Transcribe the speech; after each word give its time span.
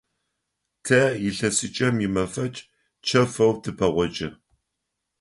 Тэ 0.85 1.01
илъэсыкӏэм 1.27 1.95
имэфэкӏ 2.07 2.59
чэфэу 3.07 3.53
тыпэгъокӏы. 3.61 4.29